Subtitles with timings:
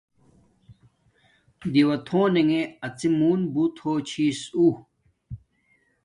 [1.71, 4.69] دیݸتھونݣے اَڅی مُݸن بوت ہوچھیسا اُݹ